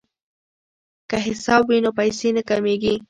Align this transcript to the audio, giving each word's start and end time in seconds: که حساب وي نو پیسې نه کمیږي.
که 1.09 1.17
حساب 1.27 1.63
وي 1.69 1.79
نو 1.83 1.91
پیسې 1.99 2.29
نه 2.37 2.41
کمیږي. 2.49 2.95